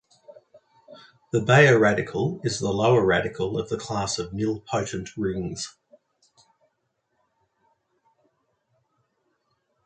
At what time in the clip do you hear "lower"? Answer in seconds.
2.71-3.05